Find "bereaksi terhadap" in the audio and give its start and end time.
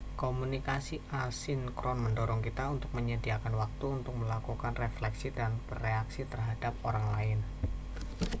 5.69-6.73